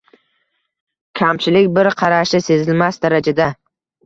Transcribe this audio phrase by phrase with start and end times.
[1.21, 3.51] Kamchilik bir qarashda sezilmas darajada.